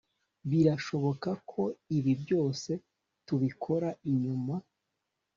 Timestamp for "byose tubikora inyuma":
2.21-4.55